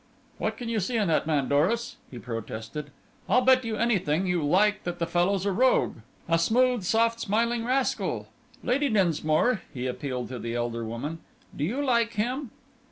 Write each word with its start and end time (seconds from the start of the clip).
"What 0.39 0.57
can 0.57 0.67
you 0.67 0.79
see 0.79 0.97
in 0.97 1.07
that 1.09 1.27
man, 1.27 1.47
Doris?" 1.47 1.97
he 2.09 2.17
protested. 2.17 2.89
"I'll 3.29 3.41
bet 3.41 3.63
you 3.63 3.75
anything 3.75 4.25
you 4.25 4.43
like 4.43 4.83
that 4.83 4.97
the 4.97 5.05
fellow's 5.05 5.45
a 5.45 5.51
rogue! 5.51 5.97
A 6.27 6.39
smooth, 6.39 6.81
soft 6.81 7.19
smiling 7.19 7.63
rascal! 7.65 8.27
Lady 8.63 8.89
Dinsmore," 8.89 9.61
he 9.71 9.85
appealed 9.85 10.29
to 10.29 10.39
the 10.39 10.55
elder 10.55 10.83
woman, 10.83 11.19
"do 11.55 11.63
you 11.63 11.85
like 11.85 12.13
him?" 12.13 12.49